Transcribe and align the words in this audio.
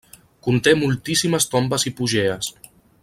Conté 0.47 0.71
moltíssimes 0.83 1.47
tombes 1.53 1.89
hipogees. 1.91 2.51